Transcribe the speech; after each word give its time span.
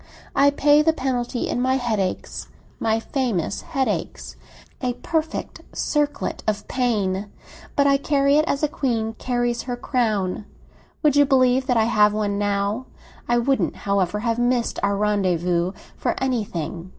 I 0.35 0.49
pay 0.49 0.81
the 0.81 0.93
penalty 0.93 1.47
in 1.47 1.61
my 1.61 1.75
headaches, 1.75 2.47
my 2.79 2.99
famous 2.99 3.61
headaches—a 3.61 4.93
perfect 5.03 5.61
circlet 5.77 6.41
of 6.47 6.67
pain! 6.67 7.29
But 7.75 7.85
I 7.85 7.97
carry 7.97 8.37
it 8.37 8.45
as 8.45 8.63
a 8.63 8.67
queen 8.67 9.13
carries 9.19 9.61
her 9.69 9.77
crown. 9.77 10.45
Would 11.03 11.15
you 11.15 11.25
believe 11.27 11.67
that 11.67 11.77
I 11.77 11.83
have 11.83 12.13
one 12.13 12.39
now? 12.39 12.87
I 13.29 13.37
wouldn't, 13.37 13.75
however, 13.85 14.21
have 14.21 14.39
missed 14.39 14.79
our 14.81 14.97
rendezvous 14.97 15.71
for 15.97 16.15
anything. 16.17 16.89